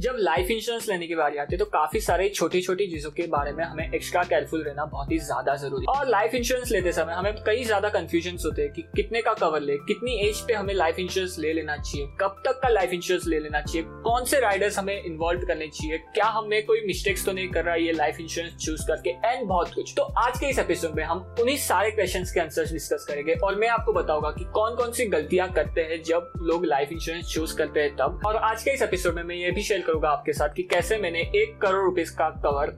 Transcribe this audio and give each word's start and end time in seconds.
जब 0.00 0.16
life 0.18 0.50
insurance 0.50 0.88
लेने 0.88 1.06
की 1.06 1.14
बारी 1.14 1.38
आती 1.38 1.54
है 1.54 1.58
तो 1.58 1.64
काफ़ी 1.64 2.00
सारे 2.00 2.28
छोटी 2.28 2.60
छोटी 2.62 2.86
चीज़ों 2.90 3.10
के 3.10 3.26
बारे 3.28 3.50
में 3.52 3.62
हमें 3.64 3.92
एक्स्ट्रा 3.94 4.22
केयरफुल 4.24 4.62
रहना 4.64 4.84
बहुत 4.84 5.10
ही 5.12 5.18
ज़्यादा 5.18 5.54
ज़रूरी 5.56 5.86
है। 5.88 5.96
और 5.96 6.08
लाइफ 6.08 6.34
इंश्योरेंस 6.34 6.70
लेते 6.72 6.92
समय 6.92 7.12
हमें 7.12 7.42
कई 7.46 7.64
ज़्यादा 7.64 7.88
कंफ्यूजन 7.88 8.38
होते 8.44 8.62
हैं 8.62 8.72
कि 8.72 8.82
कितने 8.96 9.22
का 9.22 9.34
कवर 9.34 9.60
ले, 9.60 9.76
कितनी 9.78 10.14
एज 10.28 10.40
पे 10.46 10.54
हमें 10.54 10.72
लाइफ 10.74 10.98
इंश्योरेंस 10.98 11.36
ले 11.38 11.52
लेना 11.52 11.76
चाहिए, 11.76 12.06
कब 12.20 12.40
तक 12.46 12.60
का 12.62 12.68
लाइफ 12.68 12.92
इंश्योरेंस 12.92 13.26
ले 13.26 13.40
लेना 13.40 13.60
चाहिए, 13.60 13.82
कौन 14.04 14.24
से 14.24 14.40
राइडर्स 14.40 14.78
हमें 14.78 15.02
इन्वॉल्व 15.02 15.44
करने 15.48 15.68
चाहिए, 15.68 15.98
क्या 16.14 16.26
हमें 16.28 16.64
कोई 16.66 16.80
मिस्टेक्स 16.86 17.26
तो 17.26 17.32
नहीं 17.32 17.48
कर 17.50 17.64
रहा 17.64 17.74
है 17.74 17.84
ये 17.84 17.92
लाइफ 17.92 18.20
इंश्योरेंस 18.20 18.56
चूज़ 18.64 18.86
करके 18.86 19.10
एंड 19.10 19.46
बहुत 19.48 19.74
कुछ। 19.74 19.92
तो 19.96 20.02
आज 20.24 20.38
के 20.40 20.50
इस 20.50 20.58
एपिसोड 20.58 20.96
में 20.96 21.04
हम 21.04 21.20
उन्हीं 21.40 21.56
सारे 21.58 21.90
क्वेश्चन 21.90 22.24
के 22.32 22.40
आंसर 22.40 22.72
डिस्कस 22.72 23.04
करेंगे 23.08 23.34
और 23.34 23.56
मैं 23.56 23.68
आपको 23.68 23.92
बताऊँगा 23.92 24.30
कि 24.38 24.44
कौन 24.54 24.76
कौन 24.76 24.92
सी 24.92 25.06
गलतियाँ 25.08 25.50
करते 25.52 25.80
हैं 25.82 26.02
जब 26.04 26.32
लोग 26.44 26.66
लाइफ 26.66 26.92
इंश्योरेंस 26.92 27.32
चूज़ 27.34 27.56
करते 27.58 27.80
हैं 27.80 27.94
तब। 27.96 28.20
और 28.26 28.36
आज 28.50 28.62
के 28.62 28.74
इस 28.74 28.82
एपिसोड 28.82 29.14
में 29.14 29.22
मैं 29.22 29.36
ये 29.36 29.50
भी 29.50 29.62
शेयर 29.62 29.88
करूँगा 29.90 30.08
आपके 30.08 30.32
साथ 30.32 30.48
कि 30.48 30.62
कैसे 30.62 30.98
मैंने 30.98 31.20
एक 31.36 31.58
करोड़ 31.62 31.84
रुपीज़ 31.84 32.12
का 32.12 32.28
कवर 32.30 32.70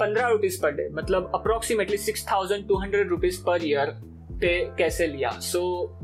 पंद्रह 0.00 0.26
रुपीज़ 0.26 0.60
पर 0.62 0.72
डे 0.72 0.88
मतलब 0.92 1.32
approximately 1.34 1.96
six 1.96 2.26
thousand 2.32 2.68
two 2.68 2.76
hundred 2.76 3.08
rupees 3.08 3.42
per 3.42 3.64
year 3.64 3.86
पे 4.40 4.52
कैसे 4.78 5.06
लिया? 5.06 5.30
So 5.30 5.60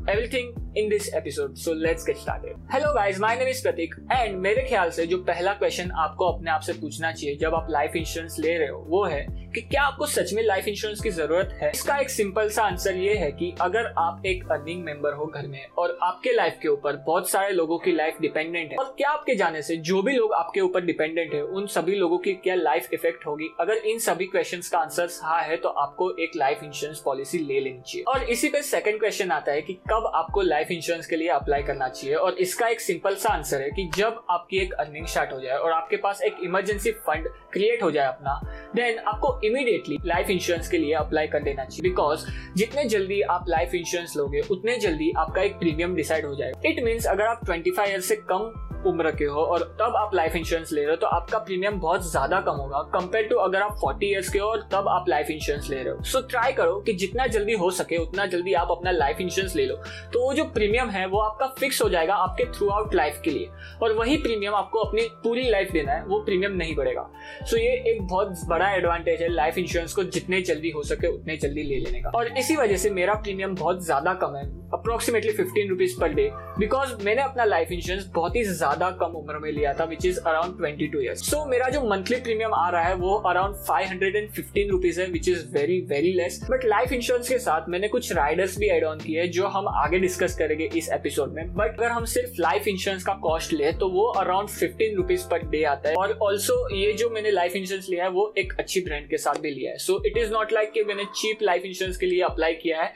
everything 0.09 0.77
in 0.77 0.89
this 0.89 1.13
episode 1.13 1.55
so 1.55 1.73
let's 1.73 2.05
get 2.05 2.17
started 2.17 2.67
hello 2.73 2.93
guys 2.93 3.19
my 3.19 3.35
name 3.35 3.47
is 3.47 3.63
Prateek 3.63 3.95
and 4.11 4.37
मेरे 4.37 4.61
ख्याल 4.61 4.89
से 4.89 5.05
जो 5.07 5.17
पहला 5.17 5.53
क्वेश्चन 5.53 5.91
आपको 5.91 6.25
अपने 6.25 6.51
आप 6.51 6.61
से 6.61 6.73
पूछना 6.73 7.11
चाहिए, 7.11 7.35
जब 7.35 7.55
आप 7.55 7.67
लाइफ 7.69 7.95
इंश्योरेंस 7.95 8.35
ले 8.39 8.57
रहे 8.57 8.67
हो, 8.67 8.85
वो 8.87 9.03
है 9.05 9.46
कि 9.57 9.61
क्या 9.63 9.83
आपको 9.83 10.05
सच 10.05 10.31
में 10.33 10.41
लाइफ 10.43 10.67
इंश्योरेंस 10.67 10.99
की 11.01 11.09
ज़रूरत 11.09 11.57
है? 11.61 11.69
इसका 11.69 11.95
एक 11.97 12.09
सिंपल 12.09 12.49
सा 12.49 12.63
आंसर 12.63 12.95
ये 12.95 13.13
है 13.15 13.31
कि 13.31 13.51
अगर 13.61 13.85
आप 13.97 14.25
एक 14.25 14.51
अर्निंग 14.51 14.83
मेंबर 14.85 15.13
हो 15.13 15.25
घर 15.25 15.47
में 15.47 15.65
और 15.77 15.97
आपके 16.03 16.31
लाइफ 16.31 16.57
के 16.61 16.67
ऊपर 16.67 16.95
बहुत 17.05 17.29
सारे 17.29 17.53
लोगों 17.53 17.77
की 17.79 17.91
लाइफ 17.91 18.17
डिपेंडेंट 18.21 18.71
है, 18.71 18.77
और 18.77 18.93
क्या 18.97 19.09
आपके 19.09 19.35
जाने 19.35 19.61
से 19.61 19.77
जो 19.77 20.01
भी 20.01 20.13
लोग 20.15 20.33
आपके 20.33 20.61
ऊपर 20.61 20.81
डिपेंडेंट 20.81 21.33
है, 21.33 21.41
उन 21.41 21.65
सभी 21.67 21.95
लोगों 21.95 22.17
की 22.17 22.33
क्या 22.35 22.55
लाइफ 22.55 22.93
इफ़ेक्ट 22.93 23.25
होगी? 23.27 23.49
अगर 23.59 23.77
इन 23.85 23.99
सभी 23.99 24.25
क्वेश्चन 24.27 24.61
का 24.71 24.79
आंसर 24.79 25.09
हाँ 25.23 25.41
है 25.41 25.57
तो 25.57 25.69
आपको 25.69 26.11
एक 26.17 26.35
लाइफ 26.35 26.63
इंश्योरेंस 26.63 27.01
पॉलिसी 27.05 27.39
ले 27.39 27.59
लेनी 27.59 27.81
चाहिए। 27.81 28.03
और 28.03 28.23
इसी 28.25 28.49
पे 28.49 28.61
सेकंड 28.63 28.99
क्वेश्चन 28.99 29.31
आता 29.31 29.51
है 29.51 29.61
कि 29.61 29.73
कब 29.89 30.11
आपको 30.15 30.41
लाइफ 30.43 30.71
इंश्योरेंस 30.71 31.07
के 31.07 31.15
लिए 31.15 31.29
अप्लाई 31.29 31.63
करना 31.63 31.87
चाहिए, 31.89 32.15
और 32.15 32.37
इसका 32.37 32.67
एक 32.67 32.81
सिंपल 32.81 33.15
सा 33.15 33.33
आंसर 33.33 33.61
है 33.61 33.71
कि 33.71 33.89
जब 33.95 34.23
आपकी 34.29 34.59
एक 34.59 34.73
अर्निंग 34.75 35.07
स्टार्ट 35.07 35.33
हो 35.33 35.41
जाए 35.41 35.57
और 35.57 35.71
आपके 35.71 35.97
पास 35.97 36.21
एक 36.21 36.37
इमरजेंसी 36.43 36.91
फंड 37.07 37.29
क्रिएट 37.53 37.83
हो 37.83 37.91
जाए 37.91 38.07
अपना 38.07 38.39
देन 38.75 38.97
आपको 38.99 39.39
इमीडिएटली 39.47 39.97
लाइफ 40.05 40.29
इंश्योरेंस 40.29 40.69
के 40.69 40.77
लिए 40.77 40.93
अप्लाई 40.93 41.27
कर 41.27 41.43
देना 41.43 41.65
चाहिए। 41.65 41.89
बिकॉज़ 41.89 42.25
जितने 42.55 42.85
जल्दी 42.85 43.21
आप 43.21 43.45
लाइफ 43.49 43.75
इंश्योरेंस 43.75 44.13
लोगे, 44.17 44.41
उतने 44.51 44.77
जल्दी 44.77 45.11
आपका 45.17 45.41
एक 45.41 45.59
प्रीमियम 45.59 45.95
डिसाइड 45.95 46.25
हो 46.25 46.35
जाएगा। 46.35 46.61
इट 46.65 46.83
मीन्स 46.83 47.05
अगर 47.05 47.23
आप 47.23 47.45
ट्वेंटी 47.45 47.71
फाइव 47.71 47.91
ईयर 47.91 48.01
से 48.01 48.15
कम 48.31 48.51
उम्र 48.87 49.11
के 49.11 49.25
हो 49.25 49.41
और 49.43 49.63
तब 49.79 49.95
आप 49.95 50.15
लाइफ 50.15 50.35
इंश्योरेंस 50.35 50.71
ले 50.71 50.81
रहे 50.81 50.89
हो 50.89 50.95
तो 50.95 51.07
आपका 51.07 51.37
प्रीमियम 51.39 51.79
बहुत 51.79 52.09
ज़्यादा 52.11 52.39
कम 52.41 52.55
होगा 52.55 52.81
कंपेयर 52.93 53.27
टू 53.27 53.35
अगर 53.37 53.61
आप 53.61 53.79
40 53.79 54.03
इयर्स 54.03 54.29
के 54.29 54.39
हो 54.39 54.47
और 54.47 54.67
तब 54.71 54.87
आप 54.89 55.09
लाइफ 55.09 55.29
इंश्योरेंस 55.29 55.69
ले 55.69 55.75
रहे 55.75 55.93
हो। 55.93 56.03
सो 56.03 56.21
ट्राई 56.27 56.53
करो 56.53 56.79
कि 56.81 56.93
जितना 56.95 57.25
जल्दी 57.27 57.53
हो 57.53 57.69
सके, 57.71 57.97
उतना 57.97 58.25
जल्दी 58.25 58.53
आप 58.53 58.71
अपना 58.71 58.91
लाइफ 58.91 59.21
इंश्योरेंस 59.21 59.55
ले 59.55 59.65
लो। 59.65 59.75
तो 60.13 60.21
वो 60.21 60.33
जो 60.33 60.43
प्रीमियम 60.49 60.89
है, 60.89 61.05
वो 61.07 61.19
आपका 61.19 61.47
फिक्स 61.59 61.81
हो 61.81 61.89
जाएगा 61.89 62.15
आपके 62.17 62.45
थ्रू 62.51 62.69
आउट 62.69 62.93
लाइफ 62.95 63.21
के 63.23 63.31
लिए। 63.31 63.49
और 63.83 63.93
वही 63.93 64.17
प्रीमियम 64.17 64.55
आपको 64.55 64.79
अपनी 64.79 65.01
पूरी 65.23 65.49
लाइफ 65.49 65.71
देना 65.71 65.91
है, 65.91 66.03
वो 66.03 66.19
प्रीमियम 66.19 66.51
नहीं 66.53 66.75
बढ़ेगा। 66.75 67.07
सो 67.43 67.57
ये 67.57 67.71
एक 67.87 68.01
बहुत 68.03 68.45
बड़ा 68.47 68.69
एडवांटेज 68.71 69.21
है 69.21 69.29
लाइफ 69.29 69.57
इंश्योरेंस 69.57 69.93
को, 69.93 70.03
जितने 70.03 70.41
जल्दी 70.41 70.69
हो 70.69 70.83
सके, 70.83 71.07
उतने 71.07 71.37
जल्दी 71.37 71.63
ले 71.63 71.79
लेने 71.79 72.01
का। 72.01 72.09
और 72.09 72.37
इसी 72.37 72.55
वजह 72.55 72.77
से 72.77 72.89
मेरा 72.91 73.13
प्रीमियम 73.17 73.55
बहुत 73.55 73.83
ज़्यादा 73.85 74.13
कम 74.21 74.35
है 74.35 74.45
approximately 74.73 75.31
fifteen 75.31 75.69
rupees 75.69 75.99
per 75.99 76.13
day 76.13 76.29
because 76.59 76.93
मैंने 77.03 77.21
अपना 77.21 77.43
लाइफ 77.43 77.71
इंश्योरेंस 77.71 78.05
बहुत 78.15 78.35
ही 78.35 78.43
ज़्यादा 78.43 78.76
कम 78.99 79.17
उम्र 79.17 79.37
में 79.37 79.51
लिया 79.51 79.73
था 79.73 79.83
which 79.83 80.05
is 80.05 80.19
around 80.19 80.57
twenty 80.57 80.87
two 80.87 81.01
years 81.01 81.29
so 81.29 81.43
मेरा 81.45 81.69
जो 81.69 81.81
मंथली 81.89 82.19
प्रीमियम 82.21 82.53
आ 82.53 82.69
रहा 82.69 82.83
है 82.83 82.95
वो 82.95 83.15
around 83.29 83.55
five 83.67 83.87
hundred 83.87 84.15
and 84.15 84.29
fifteen 84.31 84.69
rupees 84.69 85.01
है 85.01 85.07
which 85.11 85.29
is 85.29 85.45
very 85.51 85.79
very 85.89 86.13
less 86.13 86.39
but 86.51 86.65
life 86.65 86.91
insurance 86.91 87.29
के 87.29 87.39
साथ 87.39 87.69
मैंने 87.69 87.87
कुछ 87.87 88.11
राइडर्स 88.13 88.57
भी 88.59 88.69
एड 88.69 88.83
ऑन 88.83 88.99
किए 88.99 89.27
जो 89.27 89.47
हम 89.47 89.67
आगे 89.67 89.99
डिस्कस 89.99 90.35
करेंगे 90.37 90.69
इस 90.77 90.89
एपिसोड 90.89 91.33
में. 91.33 91.53
बट 91.55 91.77
अगर 91.79 91.91
हम 91.91 92.05
सिर्फ़ 92.05 92.41
लाइफ 92.41 92.67
इंश्योरेंस 92.67 93.03
का 93.03 93.13
कॉस्ट 93.13 93.53
ले 93.53 93.71
तो 93.71 93.89
वो 93.89 94.05
around 94.21 94.49
fifteen 94.49 94.95
rupees 94.95 95.27
per 95.27 95.47
day 95.47 95.63
आता 95.63 95.89
है. 95.89 95.95
और 95.95 96.17
ऑल्सो 96.21 96.55
ये 96.75 96.93
जो 96.93 97.09
मैंने 97.09 97.31
लाइफ 97.31 97.55
इंश्योरेंस 97.55 97.87
लिया 97.89 98.03
है 98.03 98.09
वो 98.09 98.33
एक 98.37 98.53
अच्छी 98.59 98.81
ब्रांड 98.81 99.09
के 99.09 99.17
साथ 99.17 99.39
भी 99.41 99.51
लिया 99.51 99.71
है. 99.71 99.77
So 99.77 100.01
it 100.05 100.17
is 100.17 100.31
not 100.31 100.53
like 100.53 100.71
कि 100.71 100.83
मैंने 100.83 101.05
चीप 101.15 101.41
लाइफ 101.41 101.65
इंश्योरेंस 101.65 101.97
के 101.97 102.05
लिए 102.05 102.21
अप्लाई 102.21 102.53
किया 102.53 102.81
है 102.81 102.93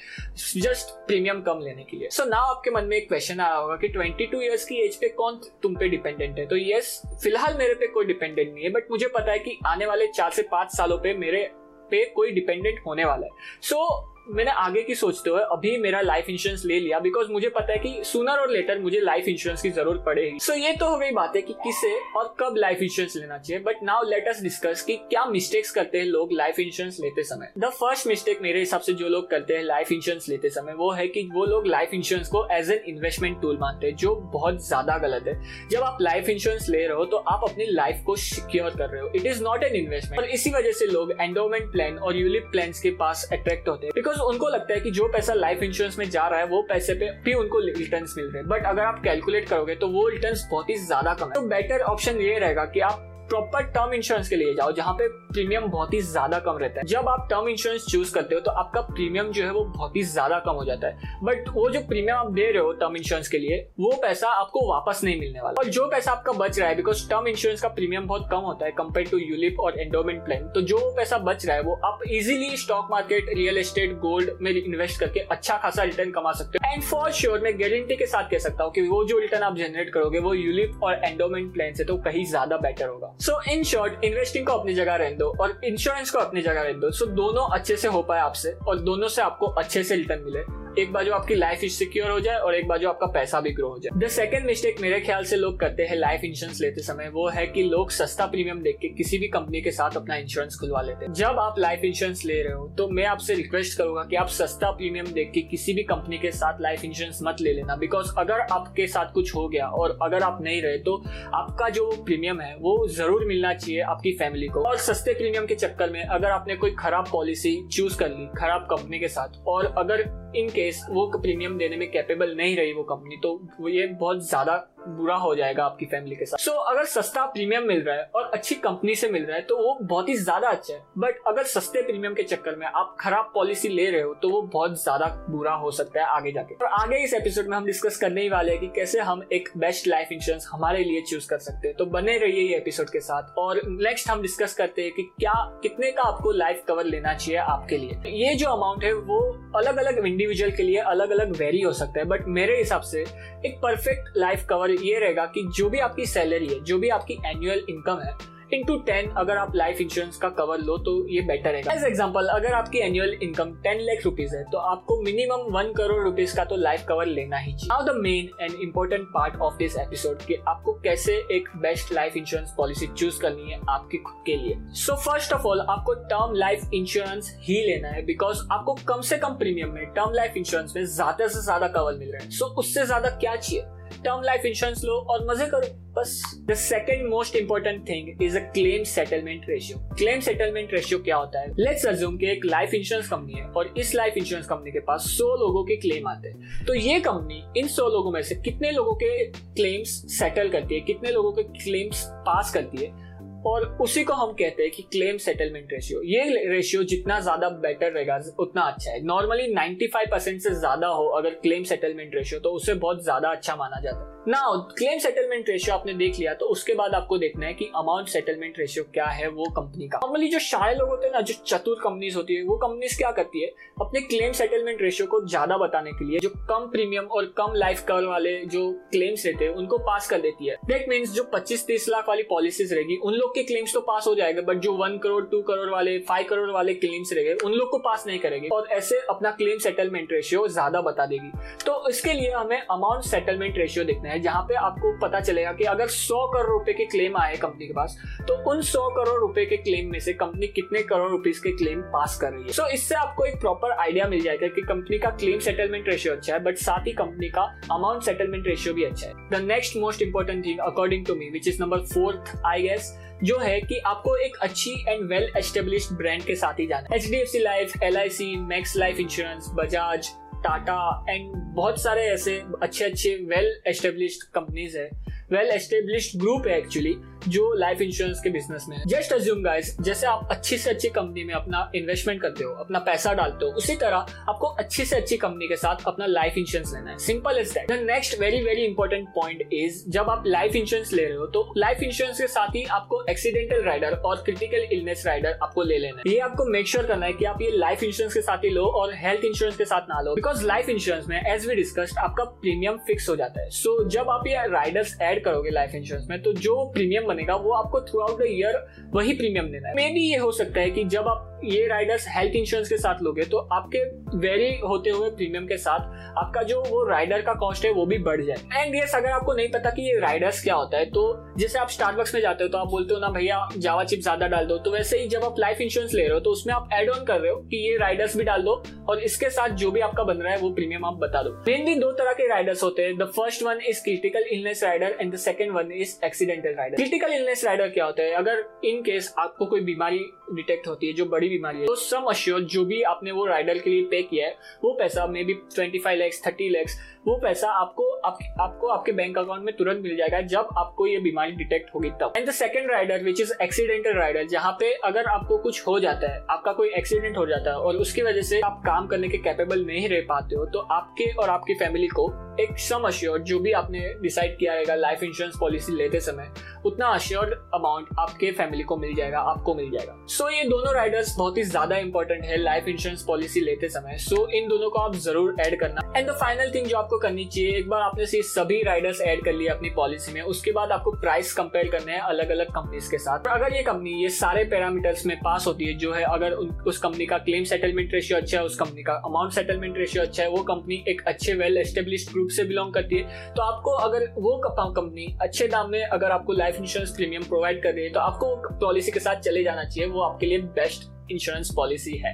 जस्ट 0.58 0.90
प्रीमियम 1.08 1.42
कम 1.42 1.60
लेने 1.64 1.84
के 1.84 1.98
लिए. 1.98 2.10
सो 2.10 2.24
so, 2.24 2.30
नाउ 2.30 2.50
आपके 2.50 2.72
मन 2.72 2.84
में 2.84 2.98
एक 2.98 3.08
क्वेश्चन 3.08 3.40
आया 3.40 3.56
होगा 3.56 3.76
कि 3.76 3.88
22 3.88 4.42
इयर्स 4.42 4.66
की 4.66 4.76
एज 4.76 4.96
पे 4.96 5.10
कौन 5.10 5.40
तुम 5.64 5.76
पे 5.76 5.90
डिपेंडेंट 5.90 6.40
है। 6.40 6.46
तो 6.46 6.58
यस 6.58 7.02
फ़िलहाल 7.24 7.58
मेरे 7.58 7.74
पे 7.74 7.88
कोई 7.88 8.06
डिपेंडेंट 8.06 8.54
नहीं 8.54 8.64
है 8.64 8.70
बट 8.70 8.92
मुझे 8.92 9.08
पता 9.08 9.32
है 9.32 9.40
कि 9.40 9.58
आने 9.68 9.86
वाले 9.86 10.08
चार 10.08 10.32
से 10.32 10.42
पाँच 10.42 10.72
सालों 10.72 10.98
पे 10.98 11.14
मेरे 11.14 11.50
पे 11.92 12.06
कोई 12.06 12.32
डिपेंडेंट 12.32 12.80
होने 12.88 13.06
वाला 13.06 13.26
है। 13.26 13.32
सो 13.62 13.76
so, 13.76 14.11
मैंने 14.28 14.52
आगे 14.54 14.82
की 14.84 14.96
सोचते 14.96 15.30
हुए 15.30 15.42
अभी 15.52 15.78
मेरा 15.78 16.02
लाइफ 16.02 16.30
इंश्योरेंस 16.30 16.64
ले 16.66 16.80
लिया 16.80 17.00
बिकॉज़ 17.00 17.32
मुझे 17.32 17.50
पता 17.50 17.74
है 17.74 17.78
कि 17.80 18.04
सुनर 18.06 18.40
और 18.40 18.52
लेटर 18.52 18.80
मुझे 18.80 19.00
लाइफ 19.00 19.28
इंश्योरेंस 19.28 19.62
की 19.62 19.70
ज़रूरत 19.70 20.04
पड़ेगी। 20.06 20.40
सो 20.40 20.52
so, 20.54 20.60
ये 20.60 20.74
तो 20.74 20.90
हो 20.90 20.98
गई 20.98 21.12
बात 21.12 21.36
है 21.36 21.42
कि 21.42 21.54
किसे 21.64 21.94
और 22.18 22.34
कब 22.40 22.56
लाइफ 22.58 22.82
इंश्योरेंस 22.82 23.16
लेना 23.16 23.38
चाहिए। 23.38 23.62
But 23.64 23.84
now 23.84 24.04
let 24.10 24.28
us 24.28 24.42
discuss 24.44 24.82
कि 24.82 24.96
क्या 25.10 25.26
मिस्टेक्स 25.26 25.72
करते 25.72 25.98
हैं 25.98 26.06
लोग 26.06 26.34
लाइफ 26.34 26.60
इंश्योरेंस 26.60 26.98
लेते 27.02 27.24
समय। 27.24 27.52
द 27.58 27.70
फ़र्स्ट 27.72 28.08
मिस्टेक 28.08 28.42
मेरे 28.42 28.60
हिसाब 28.60 28.82
से 28.82 28.94
जो 28.94 29.10
लोग 29.10 29.30
करते 29.30 29.58
हैं 29.58 29.64
लाइफ 29.64 29.92
इंश्योरेंस 29.92 30.30
लेते 30.30 30.50
समय 30.50 30.74
वो 30.74 30.92
है 30.92 31.08
कि 31.08 31.28
वो 31.34 31.46
लोग 31.46 31.68
लाइफ 31.68 31.94
इंश्योरेंस 31.94 32.30
को 32.30 32.46
एज 32.52 32.72
एन 32.72 32.84
इन्वेस्टमेंट 32.88 33.42
टूल 33.42 33.58
मानते 33.62 33.88
हैं 33.88 33.96
जो 33.96 34.16
बहुत 34.34 34.66
ज़्यादा 34.68 34.98
गलत 34.98 35.28
है। 35.28 35.68
जब 35.70 35.84
आप 35.84 35.98
लाइफ 36.02 36.30
इंश्योरेंस 36.30 36.70
ले 36.70 36.86
रहे 36.86 36.98
हो 36.98 37.06
तो 37.06 37.18
आप 37.18 37.50
अपनी 37.50 37.66
लाइफ 37.72 38.04
को 38.06 38.16
सिक्योर 38.18 38.78
कर 38.78 38.90
रहे 38.90 39.02
हो। 39.02 39.12
It 39.16 39.26
is 39.26 39.44
not 39.44 39.64
an 39.64 39.76
investment 39.76 40.22
और 40.22 40.30
इसी 40.30 40.52
वजह 40.52 40.72
से 40.72 40.88
लोग 40.88 41.12
एंडोमेंट 41.20 41.72
प्लान 41.72 41.98
और 41.98 42.16
यूलिप 42.18 42.50
प्लान 42.52 42.72
के 42.82 42.92
पास 42.98 43.28
अट्रैक्ट 43.32 43.68
होते 43.70 43.86
हैं। 43.86 43.94
बिकॉज़ 43.96 44.11
उनको 44.20 44.48
लगता 44.48 44.74
है 44.74 44.80
कि 44.80 44.92
जो 44.92 45.08
पैसा 45.08 45.34
लाइफ 45.34 45.64
इंश्योरेंस 45.64 45.98
में 46.00 46.10
जा 46.10 46.28
रहा 46.28 46.40
है, 46.40 46.46
वो 46.46 46.62
पैसे 46.70 46.94
पे 46.94 47.12
भी 47.24 47.34
उनको 47.34 47.60
रिटर्न 47.60 48.08
मिल 48.18 48.26
रहे 48.26 48.38
हैं। 48.38 48.48
बट 48.48 48.66
अगर 48.66 48.82
आप 48.82 49.02
कैलकुलेट 49.04 49.48
करोगे 49.50 49.76
तो 49.76 49.88
वो 49.90 50.08
रिटर्न 50.08 50.36
बहुत 50.52 50.70
ही 50.70 50.78
ज़्यादा 50.78 51.14
कम 51.14 51.28
है। 51.28 51.34
तो 51.34 51.42
बेटर 51.48 51.82
ऑप्शन 51.86 52.22
ये 52.22 52.38
रहेगा 52.40 52.66
कि 52.66 52.80
आप 52.82 53.08
प्रॉपर 53.32 53.64
टर्म 53.74 53.94
इंश्योरेंस 53.94 54.30
के 54.30 54.36
लिए 54.36 54.54
जाओ, 54.56 54.72
जहाँ 54.74 54.94
पे 54.94 55.08
प्रीमियम 55.08 55.68
बहुत 55.68 55.94
ही 55.94 56.00
ज़्यादा 56.04 56.40
कम 56.42 56.58
रहता 56.58 56.80
है। 56.80 56.86
जब 56.88 57.08
आप 57.10 57.28
टर्म 57.30 57.48
इंश्योरेंस 57.50 57.86
चूज़ 57.90 58.14
करते 58.14 58.36
हो 58.36 58.42
तो 58.42 58.52
आपका 58.54 58.82
प्रीमियम 58.84 59.32
जो 59.32 59.44
है 59.46 59.52
वो 59.54 59.64
बहुत 59.68 59.96
ही 59.96 60.04
ज़्यादा 60.06 60.40
कम 60.46 60.54
हो 60.54 60.66
जाता 60.66 60.88
है। 60.88 61.18
बट 61.24 61.50
वो 61.50 61.70
जो 61.70 61.80
प्रीमियम 61.88 62.18
आप 62.18 62.32
दे 62.34 62.50
रहे 62.52 62.64
हो 62.64 62.72
टर्म 62.74 62.96
इंश्योरेंस 62.98 63.28
के 63.28 63.38
लिए, 63.38 63.60
वो 63.80 63.92
पैसा 64.02 64.30
आपको 64.32 64.66
वापस 64.70 65.04
नहीं 65.04 65.20
मिलने 65.20 65.42
वाला। 65.42 65.62
और 65.62 65.70
जो 65.70 65.88
पैसा 65.90 66.12
आपका 66.12 66.32
बच 66.34 66.60
रहा 66.60 66.70
है 66.70 66.76
बिकॉज़ 66.76 67.08
टर्म 67.10 67.28
इंश्योरेंस 67.28 67.62
का 67.62 67.68
प्रीमियम 67.70 68.08
बहुत 68.08 68.28
कम 68.32 68.42
होता 68.42 68.66
है 68.66 68.72
कंपेयर 68.74 69.08
टू 69.10 69.18
यूलिप 69.20 69.60
और 69.60 69.80
एंडोमेंट 69.80 70.24
प्लान 70.26 70.48
तो 70.56 70.62
जो 70.64 70.80
पैसा 70.98 71.18
बच 71.20 71.46
रहा 71.46 71.56
है, 71.56 71.62
वो 71.62 71.80
आप 71.86 72.00
easily 72.10 72.58
stock 72.58 72.88
market 72.92 73.30
real 73.34 73.58
estate 73.58 73.98
gold 74.00 74.32
में 74.42 74.52
इन्वेस्ट 74.54 75.00
करके 75.00 75.20
अच्छा 75.32 75.58
खासा 75.58 75.84
रिटर्न 75.84 76.12
कमा 76.12 76.32
सकते 76.34 76.58
हो। 76.58 76.74
एंड 76.74 76.84
फॉर 76.84 77.12
श्योर 77.14 77.40
मैं 77.40 77.60
गारंटी 77.60 77.96
के 77.96 78.06
साथ 78.08 78.30
कह 78.32 78.40
सकता 78.40 78.64
हूँ 78.64 78.72
कि 78.74 78.82
वो 78.90 79.04
जो 79.06 79.20
रिटर्न 79.20 79.44
आप 79.44 79.56
जनरेट 79.58 79.94
करोगे, 79.94 80.20
वो 80.20 80.34
यूलिप 80.34 80.84
और 80.84 81.02
एंडोमेंट 81.06 81.54
प्लान 81.54 81.74
से 81.74 81.84
तो 81.84 81.98
कहीं 82.02 82.26
ज़्यादा 82.26 82.58
बेटर 82.60 82.88
होगा। 82.88 83.16
सो 83.22 83.52
इन 83.52 83.64
शॉर्ट 83.64 84.04
इन्वेस्टिंग 84.04 84.46
को 84.46 84.52
अपनी 84.52 84.74
जगह 84.74 84.96
रहने 84.96 85.16
दो 85.16 85.34
और 85.42 85.62
इंश्योरेंस 85.64 86.12
को 86.12 86.20
अपनी 86.20 86.42
जगह 86.42 86.62
रहने 86.62 86.74
दो। 86.74 86.92
सो 86.92 87.06
so, 87.06 87.12
दोनों 87.12 87.50
अच्छे 87.50 87.78
से 87.78 87.88
हो 87.88 88.02
पाए 88.02 88.20
आपसे 88.20 88.52
और 88.68 88.80
दोनों 88.80 89.08
से 89.08 89.22
आपको 89.22 89.46
अच्छे 89.46 89.84
से 89.84 89.96
रिटर्न 89.96 90.22
मिले। 90.22 90.61
एक 90.80 90.92
बाजू 90.94 91.12
आपकी 91.12 91.36
लाइफ 91.36 91.60
सिक्योर 91.72 92.10
हो 92.12 92.20
जाए 92.20 92.38
और 92.38 92.56
एक 92.56 92.68
बाजू 92.68 92.88
आपका 92.90 93.08
पैसा 93.14 93.40
भी 93.42 93.52
ग्रो 93.52 93.70
हो 93.70 93.80
जाए। 93.80 94.00
द 94.00 94.08
सेकंड 94.10 94.46
मिस्टेक 94.46 94.80
मेरे 94.82 95.00
ख्याल 95.00 95.24
से 95.24 95.36
लोग 95.36 95.60
करते 95.60 95.84
हैं 95.84 95.96
लाइफ 95.96 96.24
इंश्योरेंस 96.24 96.62
लेते 96.62 96.82
समय 96.82 97.10
वो 97.14 97.28
है 97.30 97.46
कि 97.48 97.64
लोग 97.64 97.90
सस्ता 97.92 98.26
प्रीमियम 98.26 98.62
देख 98.62 98.78
के 98.82 98.88
किसी 98.90 99.18
भी 99.18 99.28
कंपनी 99.28 99.62
के 99.62 99.72
साथ 99.72 99.98
अपना 99.98 100.16
इंश्योरेंस 100.16 100.58
खुलवा 100.60 100.82
लेते 100.82 101.06
हैं। 101.06 101.14
जब 101.14 101.40
आप 101.40 101.60
लाइफ 101.60 101.84
इंश्योरेंस 101.86 102.24
ले 102.26 102.42
रहे 102.44 102.54
हो 102.54 102.68
तो 102.78 102.88
मैं 102.90 103.06
आपसे 103.06 103.34
रिक्वेस्ट 103.34 103.78
करूँगा 103.78 104.04
कि 104.04 104.16
आप 104.16 104.28
सस्ता 104.30 104.70
प्रीमियम 104.72 105.08
देख 105.14 105.32
के 105.34 105.42
किसी 105.52 105.74
भी 105.74 105.84
कंपनी 105.84 106.18
के 106.18 106.32
साथ 106.32 106.62
लाइफ 106.62 106.86
इंश्योरेंस 106.86 107.20
मत 107.24 107.42
ले 107.42 107.54
लेना 107.54 107.76
बिकॉज़ 107.76 108.14
अगर 108.18 108.40
आपके 108.52 108.88
साथ 108.88 109.12
कुछ 109.14 109.36
हो 109.36 109.48
गया 109.50 109.68
और 109.68 109.98
अगर 110.02 110.24
आप 110.24 110.40
नहीं 110.42 110.62
रहे 110.62 110.78
तो 110.80 110.96
आपका 111.34 111.70
जो 111.70 111.90
प्रीमियम 112.06 112.42
है, 112.42 112.56
वो 112.56 112.88
ज़रूर 112.90 113.26
मिलना 113.26 113.54
चाहिए 113.54 113.82
आपकी 113.82 114.12
फैमिली 114.14 114.48
को। 114.48 114.62
और 114.62 114.78
सस्ते 114.80 115.14
प्रीमियम 115.14 115.46
के 115.46 115.56
चक्कर 115.56 115.90
में 115.90 116.02
अगर 116.04 116.30
आपने 116.30 116.56
कोई 116.56 116.76
खराब 116.80 117.10
पॉलिसी 117.12 117.56
चूज़ 117.72 117.98
कर 118.00 118.10
ली, 118.10 118.28
खराब 118.38 118.68
कंपनी 118.72 119.00
के 119.00 119.08
साथ, 119.10 119.44
और 119.48 119.74
अगर 119.78 120.10
इन 120.36 120.50
केस 120.62 120.86
वो 120.90 121.06
प्रीमियम 121.18 121.58
देने 121.58 121.78
में 121.78 121.90
कैपेबल 121.92 122.36
नहीं 122.36 122.56
रही 122.56 122.74
वो 122.74 122.84
कंपनी 122.86 123.18
तो 123.18 123.70
ये 123.70 123.88
बहुत 123.96 124.28
ज़्यादा 124.28 124.56
बुरा 124.88 125.16
हो 125.16 125.34
जाएगा 125.36 125.64
आपकी 125.66 125.86
फैमिली 125.86 126.16
के 126.16 126.26
साथ। 126.26 126.38
सो 126.38 126.52
so, 126.52 126.58
अगर 126.68 126.86
सस्ता 126.86 127.26
प्रीमियम 127.28 127.68
मिल 127.68 127.82
रहा 127.82 127.96
है 127.96 128.10
और 128.16 128.30
अच्छी 128.34 128.56
कंपनी 128.58 128.96
से 128.96 129.10
मिल 129.10 129.26
रहा 129.26 129.36
है 129.36 129.42
तो 129.44 129.58
वो 129.58 129.78
बहुत 129.82 130.10
ही 130.10 130.16
ज़्यादा 130.18 130.50
अच्छा 130.50 130.74
है। 130.74 130.82
बट 130.98 131.20
अगर 131.28 131.44
सस्ते 131.46 131.82
प्रीमियम 131.82 132.14
के 132.14 132.24
चक्कर 132.24 132.56
में 132.56 132.66
आप 132.68 132.96
खराब 133.00 133.32
पॉलिसी 133.34 133.70
ले 133.70 133.90
रहे 133.92 134.02
हो 134.02 134.14
तो 134.14 134.30
वो 134.30 134.42
बहुत 134.54 134.82
ज़्यादा 134.84 135.06
बुरा 135.30 135.54
हो 135.56 135.72
सकता 135.72 136.00
है 136.00 136.06
आगे 136.08 136.32
जाके। 136.32 136.56
और 136.56 136.72
आगे 136.74 137.04
इस 137.04 137.14
एपिसोड 137.14 137.48
में 137.48 137.56
हम 137.58 137.66
डिस्कस 137.66 137.98
करने 137.98 138.22
ही 138.22 138.30
वाले 138.30 138.52
हैं 138.52 138.60
कि 138.62 138.68
कैसे 138.76 139.00
हम 139.02 139.24
एक 139.34 139.50
बेस्ट 139.58 139.88
लाइफ 139.88 140.12
इंश्योरेंस 140.12 140.48
हमारे 140.52 140.84
लिए 140.84 141.02
चूज़ 141.10 141.28
कर 141.30 141.40
सकते 141.40 141.68
हैं। 141.68 141.78
तो 141.78 141.86
बने 141.88 142.18
रहिए 142.18 142.42
ये 142.42 142.58
एपिसोड 142.58 142.90
के 142.90 143.00
साथ 143.02 143.38
और 143.38 143.62
नेक्स्ट 143.68 144.10
हम 144.10 144.22
डिस्कस 144.22 144.54
करते 144.54 144.82
हैं 144.82 144.92
कि 144.92 145.04
क्या 145.20 145.34
कितने 145.64 145.92
का 145.92 146.04
आपको 146.04 146.32
लाइफ 146.34 146.64
कवर 146.68 146.86
लेना 146.86 147.14
चाहिए 147.14 147.40
आपके 147.40 147.78
लिए। 147.78 148.12
ये 148.18 148.34
जो 148.36 148.50
अमाउंट 148.50 148.84
है 148.84 148.94
वो 148.94 149.22
अलग 149.58 149.78
अलग 149.78 150.06
इंडिविजुअल 150.06 150.52
के 150.52 150.64
लिए 150.64 150.78
अलग 150.88 151.12
अलग 151.12 151.36
वेरी 151.38 151.62
हो 151.62 151.74
सकता 151.74 152.00
है 152.00 152.06
बट 152.08 152.28
मेरे 152.30 152.58
हिसाब 152.58 152.82
से 152.84 153.02
एक 153.46 153.60
परफेक्ट 153.64 154.18
लाइफ 154.18 154.46
कवर 154.50 154.71
और 154.72 154.84
ये 154.84 155.00
रहेगा 155.00 155.26
कि 155.36 155.48
जो 155.58 155.70
भी 155.70 155.80
आपकी 155.82 156.06
सैलरी 156.08 156.48
है 156.48 156.60
जो 156.64 156.78
भी 156.80 156.90
आपकी 156.90 157.20
एनुअल 157.28 157.66
इनकम 157.70 158.02
है 158.02 158.16
इंटू 158.54 158.76
टेन 158.88 159.10
अगर 159.18 159.38
आप 159.38 159.56
लाइफ 159.56 159.80
इंश्योरेंस 159.82 160.18
का 160.18 160.30
कवर 160.30 160.58
लो 160.60 160.78
तो 160.78 160.94
ये 161.10 161.22
बेटर 161.28 161.56
है 161.56 161.60
एज 161.74 161.84
एग्ज़ाम्पल 161.86 162.28
अगर 162.30 162.54
आपकी 162.54 162.80
annual 162.80 163.14
income 163.24 163.52
ten 163.64 163.80
lakh 163.82 164.04
rupees 164.06 164.36
है 164.36 164.44
तो 164.52 164.58
आपको 164.72 165.00
मिनिमम 165.02 165.46
वन 165.54 165.72
करोड़ 165.74 166.02
रुपीज़ 166.04 166.36
का 166.38 166.46
तो 166.46 166.56
लाइफ 166.56 166.84
कवर 166.90 167.06
लेना 167.08 167.38
ही 167.38 167.54
चाहिए। 167.54 167.68
Now 167.70 167.86
the 167.86 167.96
main 167.98 168.30
and 168.42 168.62
important 168.64 169.08
part 169.14 169.36
of 169.38 169.56
this 169.58 169.78
episode 169.78 170.26
कि 170.26 170.36
आपको 170.48 170.74
कैसे 170.84 171.16
एक 171.32 171.50
best 171.58 171.94
life 171.94 172.18
insurance 172.18 172.54
policy 172.58 172.88
choose 172.88 173.22
करनी 173.22 173.52
है 173.52 173.62
आपके 173.70 173.98
खुद 174.00 174.24
के 174.26 174.36
लिए। 174.38 174.58
सो 174.76 174.96
फ़र्स्ट 175.02 175.34
ऑफ़ 175.34 175.48
ऑल 175.48 175.66
आपको 175.70 175.94
टर्म 176.06 176.36
लाइफ 176.36 176.70
इंश्योरेंस 176.74 177.36
ही 177.42 177.66
लेना 177.66 177.90
है 177.90 178.06
बिकॉज़ 178.06 178.48
आपको 178.52 178.78
कम 178.88 179.02
से 179.02 179.18
कम 179.18 179.38
प्रीमियम 179.38 179.74
में 179.74 179.86
टर्म 179.86 180.14
लाइफ 180.14 180.38
इंश्योरेंस 180.38 180.74
में 180.76 180.86
ज़्यादा 180.86 181.28
से 181.28 181.44
ज़्यादा 181.44 181.68
कवर 181.70 181.94
मिल 181.94 182.12
रहा 182.12 182.24
है। 182.24 182.30
सो 182.30 182.46
so, 182.46 182.52
उससे 182.54 182.86
ज़्यादा 182.86 183.10
क्या 183.12 183.36
चाहिए? 183.36 183.66
टर्म 183.92 184.22
लाइफ 184.24 184.46
इंश्योरेंस 184.46 184.84
लो 184.86 184.94
और 184.94 185.26
मज़े 185.30 185.46
करो। 185.46 185.78
बस 185.94 186.22
the 186.50 186.54
second 186.54 187.10
most 187.10 187.36
important 187.36 187.90
thing 187.90 188.24
is 188.24 188.38
a 188.38 188.42
claim 188.42 188.84
settlement 188.84 189.46
ratio 189.50 189.96
claim 189.96 190.20
settlement 190.20 190.74
ratio 190.74 191.00
क्या 191.00 191.16
होता 191.16 191.40
है? 191.40 191.54
लेट्स 191.60 191.86
अज्यूम 191.86 192.18
कि 192.18 192.32
एक 192.32 192.46
लाइफ 192.46 192.74
इंश्योरेंस 192.74 193.10
कंपनी 193.10 193.34
है 193.34 193.46
और 193.48 193.74
इस 193.78 193.96
लाइफ 193.96 194.18
इंश्योरेंस 194.18 194.48
कंपनी 194.48 194.72
के 194.72 194.80
पास 194.80 195.06
100 195.18 195.36
लोगों 195.36 195.64
के 195.64 195.76
क्लेम 195.76 196.08
आते 196.08 196.30
हैं। 196.30 196.66
तो 196.66 196.74
ये 196.74 197.00
कंपनी 197.00 197.44
इन 197.58 197.68
100 197.68 197.88
लोगों 197.88 198.12
में 198.12 198.22
से 198.22 198.36
कितने 198.36 198.72
लोगों 198.72 198.94
के 198.94 199.26
क्लेम्स 199.28 200.04
सेटल 200.20 200.50
करती 200.50 200.76
है? 200.76 200.82
कितने 200.82 201.12
लोगों 201.12 201.32
के 201.32 201.44
क्लेम्स 201.44 202.06
पास 202.10 202.54
करती 202.54 202.86
है? 202.86 203.11
और 203.48 203.66
उसी 203.82 204.04
को 204.04 204.14
हम 204.14 204.32
कहते 204.34 204.64
हैं 204.64 204.72
कि 204.72 204.84
क्लेम 204.92 205.18
सेटलमेंट 205.18 205.72
रेशियो 205.74 206.02
ये 206.04 206.48
रेशियो 206.50 206.84
जितना 206.84 207.20
ज़्यादा 207.20 207.50
बेटर 207.50 207.92
रहेगा, 207.92 208.20
उतना 208.40 208.62
अच्छा 208.64 208.92
है. 208.92 209.04
नॉर्मली 209.06 209.48
95 209.54 210.12
परसेंट 210.12 210.42
से 210.42 210.54
ज़्यादा 210.56 210.88
हो 210.90 211.08
अगर 211.18 211.34
क्लेम 211.42 211.64
सेटलमेंट 211.64 212.16
रेशियो 212.16 212.40
तो 212.40 212.52
उसे 212.52 212.74
बहुत 212.76 213.04
ज़्यादा 213.04 213.30
अच्छा 213.30 213.56
माना 213.56 213.82
जाता 213.82 214.00
है. 214.00 214.10
ना 214.28 214.40
क्लेम 214.78 215.00
सेटलमेंट 215.00 215.50
रेशियो 215.50 215.76
आपने 215.76 215.94
देख 215.94 216.18
लिया 216.20 216.34
तो 216.34 216.46
उसके 216.48 216.74
बाद 216.76 216.94
आपको 216.94 217.18
देखना 217.18 217.46
है 217.46 217.54
कि 217.54 217.70
अमाउंट 217.76 218.08
सेटलमेंट 218.08 218.60
रेशियो 218.60 218.84
क्या 218.94 219.06
है 219.06 219.28
वो 219.30 219.46
कंपनी 219.52 219.88
का. 219.88 220.00
नॉर्मली 220.04 220.28
जो 220.30 220.40
शायर 220.42 220.78
लोग 220.78 220.90
होते 220.90 221.08
हैं 221.08 221.14
ना, 221.14 221.22
जो 221.22 221.34
चतुर 221.48 221.80
कंपनीज़ 221.84 222.16
होती 222.18 222.36
है, 222.36 222.44
वो 222.44 222.58
कंपनीज़ 222.58 222.98
क्या 222.98 223.12
करती 223.12 223.42
है? 223.44 223.48
अपने 223.82 224.02
क्लेम 224.02 224.32
सेटलमेंट 224.34 224.82
रेशियो 224.82 225.08
को 225.08 225.26
ज़्यादा 225.28 225.58
बताने 225.58 225.92
के 225.92 226.06
लिए 226.06 226.20
जो 226.20 226.30
कम 226.50 226.70
प्रीमियम 226.72 227.06
और 227.08 227.34
कम 227.38 227.54
लाइफ 227.56 227.84
कवर 227.88 228.06
वाले 228.06 228.38
जो 228.46 228.72
क्लेम्स 228.92 229.26
रहते 229.26 229.46
हैं, 229.46 229.54
उनको 229.54 229.78
पास 229.80 230.10
कर 230.10 230.22
देती 230.22 230.50
है. 230.50 230.56
दैट 230.68 230.88
मीन्स 230.90 231.14
जो 231.14 231.24
पच्चीस 231.34 231.66
तीस 231.68 231.90
लाख 231.90 232.10
वाली 232.10 232.24
पॉलिसीज़ 232.30 232.74
रहेगी, 232.76 232.98
उन 232.98 233.14
लोग 233.14 233.31
के 233.32 233.44
क्लेम्स 233.44 233.74
तो 233.74 233.80
पास 233.82 234.08
हो 234.08 234.14
जाएगा 234.16 234.42
बट 234.44 234.58
जो 234.60 234.74
वन 234.76 234.98
करोड़ 234.98 235.24
टू 235.26 235.42
करोड़ 235.44 235.70
वाले 235.70 235.98
फाइव 236.08 236.26
करोड़ 236.30 236.50
वाले 236.52 236.74
क्लेम्स 236.76 237.14
रहेंगे 237.14 237.34
उन 237.46 237.54
लोग 237.54 237.70
को 237.72 237.78
पास 237.80 238.04
नहीं 238.08 238.20
करेंगे। 238.20 238.48
और 238.50 238.68
ऐसे 238.72 239.00
अपना 239.10 239.32
क्लेम 239.34 239.58
सेटलमेंट 239.60 240.12
रेशियो 240.12 240.48
ज़्यादा 240.50 240.82
बता 240.82 241.06
देगी। 241.06 241.32
तो 241.66 241.90
इसके 241.90 242.14
लिए 242.14 242.32
हमें 242.32 242.58
अमाउंट 242.58 243.04
सेटलमेंट 243.06 243.58
रेशियो 243.58 243.86
देखना 243.86 244.10
है, 244.10 244.20
जहाँ 244.22 244.42
पे 244.44 244.56
आपको 244.56 244.98
पता 245.00 245.20
चलेगा 245.22 245.52
कि 245.54 245.64
अगर 245.66 245.88
सौ 245.90 246.26
करोड़ 246.34 246.50
रुपए 246.50 246.74
के 246.74 246.86
क्लेम 246.88 247.18
आए 247.18 247.38
कंपनी 247.38 247.68
के 247.68 247.74
पास 247.74 247.98
तो 248.28 248.34
उन 248.52 248.62
सौ 248.64 248.88
करोड़ 248.96 249.20
रुपए 249.20 249.46
के 249.46 249.58
क्लेम 249.60 249.92
में 249.92 250.00
से 250.00 250.14
कंपनी 250.16 250.48
कितने 250.50 250.84
करोड़ 250.84 251.10
रुपीस 251.12 251.40
के 251.40 251.52
क्लेम 251.58 251.82
पास 251.94 252.18
कर 252.22 252.32
रही 252.32 252.44
है। 252.44 252.52
सो 252.52 252.68
इससे 252.70 252.96
आपको 252.96 253.26
एक 253.26 253.40
प्रॉपर 253.42 253.72
आइडिया 253.74 254.08
मिल 254.08 254.22
जाएगा 254.22 254.48
कि 254.48 254.62
कंपनी 254.64 255.00
का 255.00 255.10
क्लेम 255.12 255.40
सेटलमेंट 255.42 255.88
रेशियो 255.90 256.14
अच्छा 256.14 256.34
है 256.34 256.44
बट 256.44 256.58
साथ 256.60 256.88
ही 256.88 256.92
कंपनी 256.94 257.30
का 257.30 257.42
अमाउंट 257.72 258.04
सेटलमेंट 258.04 258.48
रेशियो 258.48 258.74
भी 258.74 258.84
अच्छा 258.84 259.08
है। 259.08 259.30
The 259.30 259.44
next 259.44 259.78
most 259.78 260.02
important 260.02 260.46
thing 260.46 260.60
according 260.62 261.06
to 261.06 261.16
me 261.16 261.30
which 261.30 261.48
is 261.48 261.62
number 261.62 261.80
fourth 261.94 262.32
I 262.46 262.62
guess 262.62 262.92
जो 263.24 263.38
है 263.38 263.60
कि 263.62 263.78
आपको 263.86 264.16
एक 264.16 264.36
अच्छी 264.42 264.72
एंड 264.88 265.04
वेल 265.10 265.32
एस्टेब्लिश 265.38 265.88
ब्रांड 265.92 266.24
के 266.24 266.36
साथ 266.36 266.60
ही 266.60 266.68
जाना 266.68 266.96
H 266.96 267.10
D 267.10 267.18
F 267.18 267.30
C 267.30 267.40
life 267.40 267.74
L 267.84 267.98
I 267.98 268.10
C 268.10 268.36
Max 268.36 268.76
Life 268.78 269.00
insurance 269.00 269.50
Bajaj 269.54 270.10
Tata 270.44 271.06
and 271.10 271.32
बहुत 271.56 271.82
सारे 271.82 272.02
ऐसे 272.02 272.42
अच्छे 272.62 272.86
अच्छे 272.86 273.16
वेल 273.30 273.62
एस्टेब्लिश 273.68 274.16
कंपनीज़ 274.36 274.78
है। 274.78 274.90
वेल 275.34 275.50
एस्टेब्लिश 275.50 276.12
ग्रुप 276.16 276.48
है 276.48 276.58
एक्चुअली 276.58 276.96
जो 277.28 277.54
लाइफ 277.54 277.82
इंश्योरेंस 277.82 278.20
के 278.24 278.30
बिज़नेस 278.30 278.66
में 278.70 278.78
जस्ट 278.88 279.14
अज्यूम 279.14 279.42
गाइस 279.44 279.76
जैसे 279.82 280.08
आप 280.08 280.28
अच्छी 280.32 280.58
से 280.58 280.70
अच्छी 280.70 280.90
कंपनी 280.90 281.24
में 281.24 281.34
अपना 281.34 281.60
इन्वेस्टमेंट 281.76 282.22
करते 282.22 282.44
हो 282.44 282.52
अपना 282.54 282.80
पैसा 282.80 283.14
डालते 283.14 283.46
हो 283.46 283.52
उसी 283.52 283.76
तरह 283.76 284.06
आपको 284.30 284.48
अच्छी 284.60 284.86
से 284.86 284.96
अच्छी 284.96 285.18
कंपनी 285.18 285.48
के 285.48 285.56
साथ 285.56 285.86
अपना 285.88 286.06
लाइफ 286.06 286.38
इंश्योरेंस 286.38 286.72
लेना 286.74 286.92
है। 286.92 286.98
Simple 286.98 287.38
is 287.40 287.54
that 287.54 287.72
next 287.82 288.20
very 288.20 288.42
very 288.44 288.62
important 288.62 289.08
point 289.16 289.54
is 289.54 289.84
जब 289.90 290.10
आप 290.10 290.24
लाइफ 290.28 290.56
इंश्योरेंस 290.56 290.94
ले 290.94 291.06
रहे 291.06 291.18
हो 291.18 291.26
तो 291.28 291.54
लाइफ 291.58 291.84
इंश्योरेंस 291.84 292.22
के 292.22 292.28
साथ 292.28 292.56
ही 292.56 292.64
आपको 292.72 293.04
एक्सीडेंटल 293.10 293.62
राइडर 293.64 293.96
और 293.96 294.24
क्रिटिकल 294.26 294.68
इलनेस 294.72 295.04
राइडर 295.08 295.38
आपको 295.44 295.64
ले 295.64 295.78
लेना 295.78 296.02
है। 296.06 296.14
ये 296.14 296.20
आपको 296.20 296.46
मेक 296.52 296.68
श्योर 296.68 296.86
करना 296.86 297.06
है 297.06 297.14
कि 297.14 297.26
आप 297.26 297.42
ये 297.42 297.52
लाइफ 297.58 297.84
इंश्योरेंस 297.84 298.14
के 298.14 298.22
साथ 298.22 298.44
ही 298.46 298.50
लो 298.50 298.66
और 298.82 298.94
हेल्थ 298.96 299.26
इंश्योरेंस 299.26 299.58
के 299.58 299.66
साथ 299.66 299.88
ना 299.90 300.02
लो 300.02 300.16
बिकॉज़ 300.16 300.46
लाइफ 300.48 300.70
इंश्योरेंस 300.70 301.08
में 301.08 301.20
एज 301.24 301.48
वी 301.48 301.56
डिस्कस्ड 301.56 301.98
आपका 302.00 302.24
प्रीमियम 302.24 302.78
फिक्स 302.88 303.10
हो 303.10 303.16
जाता 303.16 303.42
है। 303.42 303.50
सो 303.52 303.82
so, 303.84 303.90
जब 303.90 304.10
आप 304.10 304.28
ये 304.28 304.48
राइडर्स 304.50 304.98
एड 305.02 305.21
करोगे 305.22 305.50
लाइफ 305.50 305.76
इंश्योरेंस 305.76 306.08
में 306.10 306.22
तो 306.22 306.34
जो 306.34 306.66
प्रीमियम 306.66 307.08
बनेगा 307.08 307.36
वो 307.36 307.52
आपको 307.54 307.82
थ्रू 307.82 308.00
आउट 308.00 308.20
द 308.20 308.26
ईयर 308.28 308.66
वही 308.94 309.14
प्रीमियम 309.14 309.52
देना 309.52 309.70
है। 309.70 309.76
मे 309.76 309.90
बी 309.90 310.10
ये 310.12 310.18
हो 310.18 310.32
सकता 310.32 310.60
है 310.60 310.72
कि 310.72 310.84
जब 310.84 311.08
आप 311.08 311.28
ये 311.44 311.68
राइडर्स 311.68 312.06
हेल्थ 312.10 312.36
इंश्योरेंस 312.36 312.70
के 312.70 312.78
साथ 312.78 313.02
लोगे 313.04 313.26
तो 313.26 313.38
आपके 313.54 313.80
वेरी 314.20 314.56
होते 314.60 314.90
हुए 314.90 315.10
प्रीमियम 315.12 315.46
के 315.48 315.58
साथ 315.58 316.16
आपका 316.18 316.42
जो 316.44 316.62
वो 316.64 316.84
राइडर 316.90 317.22
का 317.22 317.34
कॉस्ट 317.36 317.66
है 317.66 317.72
वो 317.74 317.86
भी 317.86 317.98
बढ़ 318.00 318.22
जाए। 318.22 318.64
एंड 318.64 318.76
यस 318.76 318.96
अगर 318.96 319.10
आपको 319.12 319.34
नहीं 319.34 319.48
पता 319.52 319.70
कि 319.70 319.82
ये 319.84 320.00
राइडर्स 320.00 320.44
क्या 320.44 320.56
होता 320.56 320.78
है 320.78 320.86
तो 320.88 321.04
जैसे 321.40 321.60
आप 321.60 321.70
स्टारबक्स 321.70 322.14
में 322.16 322.22
जाते 322.22 322.44
हो 322.44 322.50
तो 322.50 322.58
आप 322.58 322.68
बोलते 322.68 322.94
हो, 322.94 323.00
ना 323.00 323.10
भैया 323.10 323.48
जावा 323.58 323.84
चिप 323.84 324.00
ज़्यादा 324.02 324.28
डाल 324.28 324.46
दो। 324.46 324.58
तो 324.58 324.72
वैसे 324.72 325.00
ही 325.00 325.08
जब 325.08 325.24
आप 325.24 325.40
लाइफ 325.40 325.62
इंश्योरेंस 325.62 325.94
ले 325.94 326.02
रहे 326.02 326.14
हो 326.14 326.20
तो 326.20 326.32
उसमें 326.32 326.54
आप 326.54 326.70
एड 326.74 326.90
ऑन 326.90 327.04
कर 327.06 327.20
रहे 327.20 327.32
हो 327.32 327.38
कि 327.42 327.58
ये 327.60 327.78
राइडर्स 327.78 328.18
भी 328.18 328.24
डाल 328.24 328.44
दो 328.44 328.62
और 328.90 329.00
इसके 329.02 329.30
साथ 329.30 329.56
जो 329.56 329.72
भी 329.72 329.80
आपका 329.82 330.04
बन 330.04 330.18
रहा 330.18 330.34
है, 330.34 330.40
वो 330.40 330.50
प्रीमियम 330.52 330.86
आप 330.86 330.94
बता 331.02 331.24
दो। 331.24 331.32
मेनली 331.48 331.76
दो 331.76 331.92
तरह 331.94 332.14
के 332.14 332.28
राइडर्स 332.30 332.64
होते 332.64 332.84
हैं। 332.84 332.98
The 332.98 333.06
first 333.16 333.44
one 333.44 333.60
is 333.70 333.84
critical 333.84 334.26
illness 334.32 334.64
rider 334.64 334.96
and 335.02 335.14
the 335.14 335.18
second 335.18 335.52
one 335.52 335.72
is 335.74 335.98
accidental 336.06 336.56
rider 336.58 336.76
critical 336.76 337.14
illness 337.14 337.46
rider 337.46 337.70
क्या 337.70 337.86
होता 337.86 338.04
है? 338.04 338.14
अगर 338.14 338.44
इन 338.66 338.82
केस 338.84 339.14
आपको 339.20 339.46
कोई 339.46 339.62
बीमारी 339.64 340.00
डिटेक्ट 340.34 340.68
होती 340.68 340.88
है, 340.88 340.94
जो 340.94 341.06
बड़ी 341.08 341.30
बीमारी 341.32 341.60
है। 341.60 341.66
तो 341.66 341.76
सम 341.78 342.10
अश्योर 342.10 342.42
जो 342.54 342.66
भी 342.66 342.82
आपने 342.92 343.12
वो 343.12 343.26
राइडर 343.26 343.58
के 343.58 343.70
लिए 343.70 343.84
पे 343.92 344.02
किया 344.04 344.28
है 344.28 344.36
वो 344.64 344.74
पैसा 344.80 345.06
maybe 345.24 345.34
twenty 345.56 345.80
five 345.80 346.00
lakhs 346.00 346.26
thirty 346.28 346.50
lakhs 346.50 346.80
वो 347.08 347.16
पैसा 347.18 347.50
आपको 347.52 347.90
आप, 348.00 348.18
आपको 348.40 348.68
आपके 348.68 348.92
बैंक 348.92 349.18
अकाउंट 349.18 349.44
में 349.46 349.56
तुरंत 349.58 349.84
मिल 349.84 349.96
जाएगा 349.98 350.20
जब 350.28 350.48
आपको 350.58 350.88
ये 350.88 350.98
बीमारी 351.00 351.32
डिटेक्ट 351.32 351.74
होगी 351.76 351.90
तब। 352.02 352.14
And 352.18 352.28
the 352.28 352.32
second 352.32 352.72
rider 352.72 353.04
which 353.04 353.22
is 353.22 353.34
accidental 353.42 353.94
rider 353.94 354.28
जहाँ 354.28 354.52
पे 354.60 354.72
अगर 354.84 355.06
आपको 355.06 355.38
कुछ 355.38 355.68
हो 355.68 355.80
जाता 355.80 356.12
है 356.12 356.20
आपका 356.30 356.54
कोई 356.54 356.70
एक्सीडेंट 356.78 357.18
हो 357.18 357.26
जाता 357.26 357.52
है 357.52 357.58
और 357.58 357.78
उसकी 357.78 358.02
वजह 358.02 358.22
से 358.22 358.40
आप 358.42 358.62
काम 358.66 358.88
करने 358.88 359.10
के 359.10 359.18
कैपेबल 359.20 359.66
नहीं 359.66 359.88
रह 359.90 360.02
पाते 360.10 360.36
हो 360.36 360.46
तो 360.46 360.60
आपके 360.72 361.12
और 361.14 361.30
आपकी 361.30 361.54
फैमिली 361.54 361.88
को 361.88 362.08
एक 362.40 362.60
सम 362.60 362.84
अश्योर 362.88 363.20
जो 363.22 363.40
भी 363.40 363.52
आपने 363.52 363.80
डिसाइड 364.02 364.38
किया 364.38 364.54
रहेगा 364.54 364.76
लाइफ 364.76 365.04
इंश्योरेंस 365.04 365.36
पॉलिसी 365.40 365.72
लेते 365.72 366.00
समय 366.00 366.30
उतना 366.66 366.88
अश्योर्ड 366.88 367.34
अमाउंट 367.54 367.88
आपके 368.00 368.32
फैमिली 368.32 368.64
को 368.64 368.78
मिल 368.78 368.94
जाएगा 368.96 369.20
आपको 369.32 369.54
मिल 369.56 369.70
जाएगा। 369.72 369.96
सो 370.08 370.24
so, 370.24 370.32
ये 370.32 370.44
दोनों 370.44 370.74
राइडर्स 370.74 371.16
बहुत 371.18 371.38
ही 371.38 371.44
ज़्यादा 371.44 371.78
इंपॉर्टेंट 371.78 372.24
है 372.26 372.38
लाइफ 372.38 372.68
इंश्योरेंस 372.68 373.04
पॉलिसी 373.04 373.42
लेते 373.42 373.70
समय। 373.70 373.98
सो 374.00 374.16
so, 374.16 374.30
इन 374.32 374.48
दोनों 374.50 374.70
को 374.70 374.80
आप 374.80 374.96
ज़रूर 374.98 375.36
ऐड 375.42 375.60
करना। 375.60 375.82
एंड 375.98 376.10
द 376.10 376.16
फाइनल 376.22 376.52
थिंग 376.56 376.68
जो 376.68 376.78
आपको 376.78 376.98
करनी 376.98 377.26
चाहिए 377.26 377.58
एक 377.58 377.70
बार 377.70 377.82
आपने 377.82 378.06
से 378.06 378.22
सभी 378.24 378.62
राइडर्स 378.64 379.02
ऐड 379.02 379.24
कर 379.26 379.34
लिए 379.34 379.48
अपनी 379.50 379.70
पॉलिसी 379.76 380.14
में 380.14 380.22
उसके 380.24 380.52
बाद 380.52 380.72
आपको 380.72 380.92
प्राइस 381.02 381.34
कंपेयर 381.34 381.70
करना 381.72 381.92
है 381.92 382.00
अलग 382.10 382.30
अलग 382.30 382.52
कंपनीज़ 382.52 382.90
के 382.92 382.98
साथ। 383.00 383.28
अगर 383.30 383.56
ये 383.56 383.64
कंपनी 383.64 384.02
ये 384.04 384.10
सारे 384.12 384.44
पैरामीटर्स 384.46 385.06
में 385.06 385.18
पास 385.24 385.48
होती 385.48 385.66
है 385.66 385.74
जो 385.78 385.94
है 385.94 386.04
अगर 386.06 386.34
उस 386.68 386.78
कंपनी 386.80 387.06
का 387.06 387.18
क्लेम 387.20 387.44
सेटलमेंट 387.46 387.94
रेशियो 387.94 388.18
अच्छा 388.18 388.38
है 388.38 388.44
उस 388.46 388.56
कंपनी 388.60 388.84
का 388.84 388.94
अमाउंट 389.06 389.34
सेटलमेंट 389.34 389.78
रेशियो 389.78 390.04
अच्छा 390.04 390.24
है 390.24 390.30
वो 390.30 390.44
कंपनी 390.46 390.84
एक 390.90 391.02
अच्छे 391.08 391.34
वेल 391.34 391.58
एस्टेब्लिश 391.58 392.08
ग्रुप 392.22 392.30
से 392.30 392.44
बिलोंग 392.44 392.74
करती 392.74 392.98
है 392.98 393.34
तो 393.34 393.42
आपको 393.42 393.72
अगर 393.82 394.06
वो 394.18 394.38
कंपनी 394.46 395.06
अच्छे 395.22 395.48
दाम 395.48 395.70
में 395.72 395.84
अगर 395.84 396.12
आपको 396.12 396.34
लाइफ 396.34 396.56
इंश्योरेंस 396.56 396.96
प्रीमियम 396.96 397.24
प्रोवाइड 397.24 397.62
कर 397.64 397.74
रही 397.74 397.84
है 397.84 397.92
तो 397.92 398.00
आपको 398.00 398.36
पॉलिसी 398.60 398.92
के 398.92 399.00
साथ 399.00 399.22
चले 399.22 399.44
जाना 399.44 399.64
चाहिए, 399.64 399.90
वो 399.90 400.02
आपके 400.02 400.26
लिए 400.26 400.38
बेस्ट 400.58 400.90
इंश्योरेंस 401.12 401.52
पॉलिसी 401.56 401.98
है। 401.98 402.14